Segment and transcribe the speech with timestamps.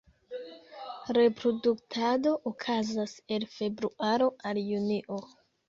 [1.17, 5.25] Reproduktado okazas el februaro al junio.